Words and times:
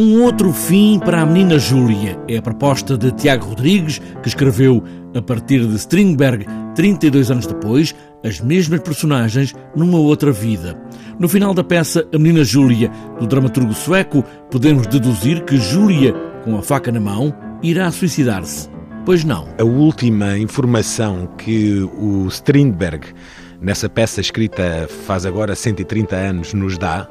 Um 0.00 0.22
outro 0.22 0.54
fim 0.54 0.98
para 0.98 1.20
a 1.20 1.26
menina 1.26 1.58
Júlia 1.58 2.18
é 2.26 2.38
a 2.38 2.42
proposta 2.42 2.96
de 2.96 3.12
Tiago 3.12 3.44
Rodrigues, 3.44 4.00
que 4.22 4.28
escreveu, 4.28 4.82
a 5.14 5.20
partir 5.20 5.66
de 5.66 5.76
Strindberg, 5.76 6.46
32 6.74 7.30
anos 7.30 7.46
depois, 7.46 7.94
as 8.24 8.40
mesmas 8.40 8.80
personagens 8.80 9.54
numa 9.76 9.98
outra 9.98 10.32
vida. 10.32 10.80
No 11.18 11.28
final 11.28 11.52
da 11.52 11.62
peça 11.62 12.08
A 12.10 12.16
Menina 12.16 12.42
Júlia, 12.42 12.90
do 13.20 13.26
dramaturgo 13.26 13.74
sueco, 13.74 14.24
podemos 14.50 14.86
deduzir 14.86 15.44
que 15.44 15.58
Júlia, 15.58 16.14
com 16.42 16.56
a 16.56 16.62
faca 16.62 16.90
na 16.90 16.98
mão, 16.98 17.34
irá 17.62 17.90
suicidar-se. 17.90 18.70
Pois 19.04 19.24
não. 19.24 19.46
A 19.58 19.64
última 19.64 20.38
informação 20.38 21.26
que 21.36 21.82
o 21.98 22.26
Strindberg, 22.28 23.08
nessa 23.60 23.90
peça 23.90 24.22
escrita 24.22 24.88
faz 25.06 25.26
agora 25.26 25.54
130 25.54 26.16
anos, 26.16 26.54
nos 26.54 26.78
dá 26.78 27.06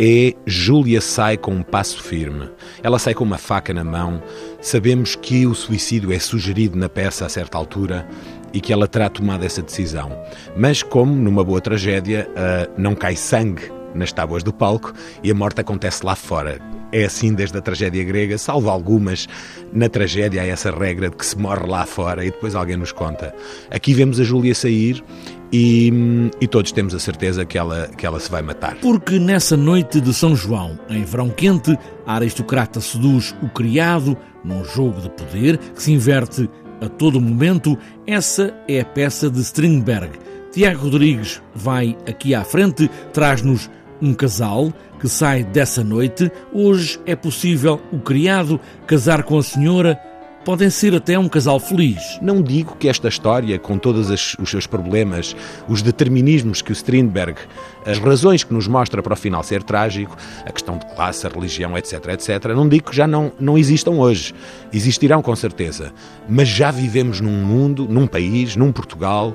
é 0.00 0.32
Júlia 0.46 1.00
sai 1.00 1.36
com 1.36 1.52
um 1.52 1.62
passo 1.62 2.02
firme. 2.02 2.48
Ela 2.82 2.98
sai 2.98 3.14
com 3.14 3.24
uma 3.24 3.38
faca 3.38 3.74
na 3.74 3.82
mão. 3.82 4.22
Sabemos 4.60 5.16
que 5.16 5.46
o 5.46 5.54
suicídio 5.54 6.12
é 6.12 6.18
sugerido 6.18 6.78
na 6.78 6.88
peça 6.88 7.26
a 7.26 7.28
certa 7.28 7.58
altura 7.58 8.08
e 8.52 8.60
que 8.60 8.72
ela 8.72 8.86
terá 8.86 9.08
tomado 9.08 9.44
essa 9.44 9.60
decisão. 9.60 10.10
Mas, 10.56 10.82
como 10.82 11.14
numa 11.14 11.44
boa 11.44 11.60
tragédia, 11.60 12.28
uh, 12.30 12.80
não 12.80 12.94
cai 12.94 13.16
sangue 13.16 13.70
nas 13.94 14.12
tábuas 14.12 14.42
do 14.42 14.52
palco 14.52 14.92
e 15.22 15.30
a 15.30 15.34
morte 15.34 15.60
acontece 15.60 16.04
lá 16.04 16.14
fora. 16.14 16.60
É 16.90 17.04
assim 17.04 17.34
desde 17.34 17.58
a 17.58 17.60
tragédia 17.60 18.02
grega, 18.04 18.38
salvo 18.38 18.70
algumas. 18.70 19.28
Na 19.72 19.88
tragédia 19.88 20.42
há 20.42 20.46
essa 20.46 20.70
regra 20.70 21.10
de 21.10 21.16
que 21.16 21.26
se 21.26 21.36
morre 21.36 21.66
lá 21.66 21.84
fora 21.84 22.24
e 22.24 22.30
depois 22.30 22.54
alguém 22.54 22.76
nos 22.76 22.92
conta. 22.92 23.34
Aqui 23.70 23.92
vemos 23.92 24.18
a 24.18 24.24
Júlia 24.24 24.54
sair 24.54 25.04
e, 25.52 26.30
e, 26.40 26.46
todos 26.46 26.72
temos 26.72 26.94
a 26.94 26.98
certeza 26.98 27.44
que 27.44 27.56
ela, 27.56 27.88
que 27.96 28.06
ela 28.06 28.20
se 28.20 28.30
vai 28.30 28.42
matar. 28.42 28.76
Porque 28.76 29.18
nessa 29.18 29.56
noite 29.56 30.00
de 30.00 30.12
São 30.12 30.36
João, 30.36 30.78
em 30.88 31.04
verão 31.04 31.30
quente, 31.30 31.78
a 32.06 32.16
aristocrata 32.16 32.80
seduz 32.80 33.34
o 33.42 33.48
criado 33.48 34.16
num 34.44 34.64
jogo 34.64 35.00
de 35.00 35.10
poder 35.10 35.58
que 35.58 35.82
se 35.82 35.92
inverte 35.92 36.48
a 36.80 36.88
todo 36.88 37.20
momento. 37.20 37.78
Essa 38.06 38.54
é 38.68 38.80
a 38.80 38.84
peça 38.84 39.30
de 39.30 39.40
Strindberg. 39.40 40.18
Tiago 40.52 40.84
Rodrigues 40.84 41.42
vai 41.54 41.96
aqui 42.06 42.34
à 42.34 42.44
frente, 42.44 42.90
traz-nos 43.12 43.70
um 44.00 44.14
casal 44.14 44.72
que 45.00 45.08
sai 45.08 45.44
dessa 45.44 45.82
noite. 45.84 46.30
Hoje 46.52 46.98
é 47.06 47.14
possível 47.14 47.80
o 47.92 47.98
criado 47.98 48.60
casar 48.86 49.22
com 49.22 49.38
a 49.38 49.42
senhora. 49.42 50.00
Podem 50.44 50.70
ser 50.70 50.94
até 50.94 51.18
um 51.18 51.28
casal 51.28 51.60
feliz. 51.60 52.18
Não 52.22 52.40
digo 52.40 52.74
que 52.76 52.88
esta 52.88 53.08
história, 53.08 53.58
com 53.58 53.76
todos 53.76 54.08
os 54.10 54.50
seus 54.50 54.66
problemas, 54.66 55.36
os 55.68 55.82
determinismos 55.82 56.62
que 56.62 56.70
o 56.70 56.72
Strindberg, 56.72 57.38
as 57.84 57.98
razões 57.98 58.44
que 58.44 58.54
nos 58.54 58.66
mostra 58.66 59.02
para 59.02 59.12
o 59.12 59.16
final 59.16 59.42
ser 59.42 59.62
trágico, 59.62 60.16
a 60.46 60.52
questão 60.52 60.78
de 60.78 60.86
classe, 60.94 61.26
a 61.26 61.30
religião, 61.30 61.76
etc., 61.76 62.06
etc., 62.08 62.46
não 62.54 62.68
digo 62.68 62.90
que 62.90 62.96
já 62.96 63.06
não, 63.06 63.32
não 63.38 63.58
existam 63.58 63.92
hoje. 63.92 64.34
Existirão 64.72 65.20
com 65.20 65.36
certeza. 65.36 65.92
Mas 66.28 66.48
já 66.48 66.70
vivemos 66.70 67.20
num 67.20 67.44
mundo, 67.44 67.86
num 67.88 68.06
país, 68.06 68.56
num 68.56 68.72
Portugal, 68.72 69.34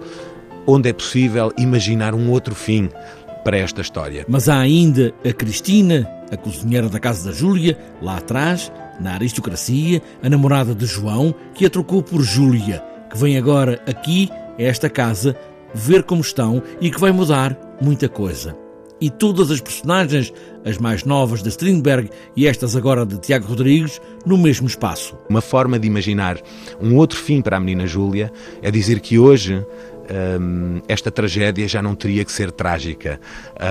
onde 0.65 0.89
é 0.89 0.93
possível 0.93 1.51
imaginar 1.57 2.15
um 2.15 2.31
outro 2.31 2.55
fim 2.55 2.89
para 3.43 3.57
esta 3.57 3.81
história. 3.81 4.25
Mas 4.27 4.47
há 4.47 4.57
ainda 4.57 5.13
a 5.23 5.33
Cristina, 5.33 6.09
a 6.33 6.37
cozinheira 6.37 6.89
da 6.89 6.99
casa 6.99 7.29
da 7.29 7.35
Júlia, 7.35 7.77
lá 8.01 8.17
atrás, 8.17 8.71
na 8.99 9.13
aristocracia, 9.13 10.01
a 10.21 10.29
namorada 10.29 10.73
de 10.73 10.85
João, 10.85 11.33
que 11.53 11.65
a 11.65 11.69
trocou 11.69 12.01
por 12.01 12.21
Júlia, 12.21 12.83
que 13.09 13.17
vem 13.17 13.37
agora 13.37 13.81
aqui, 13.87 14.29
a 14.57 14.61
esta 14.61 14.89
casa, 14.89 15.35
ver 15.73 16.03
como 16.03 16.21
estão 16.21 16.61
e 16.79 16.91
que 16.91 16.99
vai 16.99 17.11
mudar 17.11 17.57
muita 17.81 18.07
coisa. 18.07 18.55
E 19.01 19.09
todas 19.09 19.51
as 19.51 19.59
personagens, 19.59 20.31
as 20.63 20.77
mais 20.77 21.03
novas 21.03 21.43
de 21.43 21.49
Strindberg 21.49 22.09
e 22.37 22.47
estas 22.47 22.75
agora 22.75 23.05
de 23.05 23.17
Tiago 23.17 23.47
Rodrigues, 23.47 23.99
no 24.25 24.37
mesmo 24.37 24.65
espaço. 24.65 25.17
Uma 25.29 25.41
forma 25.41 25.77
de 25.77 25.85
imaginar 25.85 26.39
um 26.79 26.95
outro 26.95 27.19
fim 27.19 27.41
para 27.41 27.57
a 27.57 27.59
menina 27.59 27.85
Júlia 27.85 28.31
é 28.61 28.71
dizer 28.71 29.01
que 29.01 29.19
hoje 29.19 29.65
um, 30.39 30.81
esta 30.87 31.11
tragédia 31.11 31.67
já 31.67 31.81
não 31.81 31.95
teria 31.95 32.23
que 32.25 32.31
ser 32.31 32.51
trágica. 32.51 33.19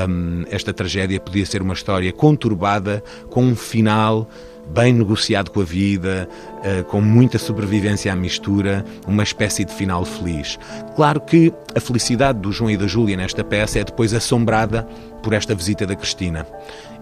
Um, 0.08 0.44
esta 0.50 0.72
tragédia 0.72 1.20
podia 1.20 1.44
ser 1.46 1.62
uma 1.62 1.74
história 1.74 2.12
conturbada, 2.12 3.02
com 3.30 3.44
um 3.44 3.56
final 3.56 4.28
bem 4.72 4.92
negociado 4.92 5.50
com 5.50 5.60
a 5.60 5.64
vida, 5.64 6.28
uh, 6.58 6.84
com 6.84 7.00
muita 7.00 7.38
sobrevivência 7.38 8.12
à 8.12 8.16
mistura, 8.16 8.84
uma 9.06 9.22
espécie 9.22 9.64
de 9.64 9.72
final 9.72 10.04
feliz. 10.04 10.58
Claro 10.96 11.20
que 11.20 11.52
a 11.74 11.80
felicidade 11.80 12.38
do 12.38 12.50
João 12.50 12.70
e 12.70 12.76
da 12.76 12.86
Júlia 12.86 13.16
nesta 13.16 13.44
peça 13.44 13.78
é 13.78 13.84
depois 13.84 14.14
assombrada 14.14 14.86
por 15.22 15.32
esta 15.32 15.54
visita 15.54 15.86
da 15.86 15.94
Cristina. 15.94 16.46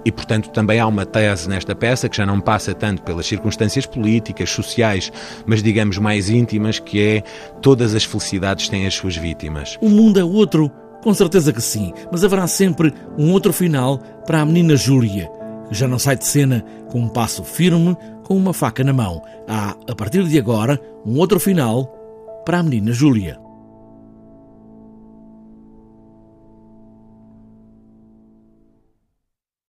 E, 0.04 0.10
portanto, 0.10 0.50
também 0.50 0.80
há 0.80 0.86
uma 0.86 1.04
tese 1.04 1.48
nesta 1.48 1.74
peça 1.74 2.08
que 2.08 2.16
já 2.16 2.24
não 2.24 2.40
passa 2.40 2.72
tanto 2.72 3.02
pelas 3.02 3.26
circunstâncias 3.26 3.84
políticas, 3.84 4.50
sociais, 4.50 5.12
mas 5.46 5.62
digamos 5.62 5.98
mais 5.98 6.30
íntimas, 6.30 6.78
que 6.78 7.00
é 7.00 7.22
todas 7.60 7.94
as 7.94 8.04
felicidades 8.04 8.68
têm 8.68 8.86
as 8.86 8.94
suas 8.94 9.16
vítimas. 9.16 9.76
O 9.80 9.88
mundo 9.88 10.18
é 10.18 10.24
outro, 10.24 10.70
com 11.02 11.12
certeza 11.12 11.52
que 11.52 11.60
sim, 11.60 11.92
mas 12.10 12.24
haverá 12.24 12.46
sempre 12.46 12.94
um 13.18 13.30
outro 13.30 13.52
final 13.52 13.98
para 14.26 14.40
a 14.40 14.46
menina 14.46 14.74
Júlia, 14.74 15.30
já 15.70 15.86
não 15.86 15.98
sai 15.98 16.16
de 16.16 16.26
cena 16.26 16.64
com 16.90 17.00
um 17.00 17.08
passo 17.08 17.44
firme, 17.44 17.96
com 18.24 18.36
uma 18.36 18.52
faca 18.52 18.84
na 18.84 18.92
mão. 18.92 19.22
Há, 19.48 19.76
a 19.88 19.94
partir 19.94 20.24
de 20.24 20.38
agora, 20.38 20.80
um 21.04 21.18
outro 21.18 21.40
final 21.40 21.86
para 22.44 22.58
a 22.58 22.62
menina 22.62 22.92
Júlia. 22.92 23.38